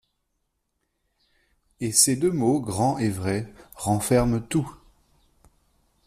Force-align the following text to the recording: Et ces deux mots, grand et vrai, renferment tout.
Et 1.79 1.91
ces 1.91 2.15
deux 2.15 2.31
mots, 2.31 2.59
grand 2.59 2.97
et 2.97 3.07
vrai, 3.11 3.53
renferment 3.75 4.39
tout. 4.39 4.67